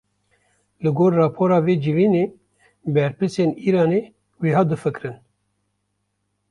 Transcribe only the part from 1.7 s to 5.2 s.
civînê, berpirsên Îranê wiha difikirin